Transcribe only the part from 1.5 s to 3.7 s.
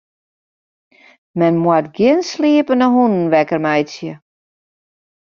moat gjin sliepende hûnen wekker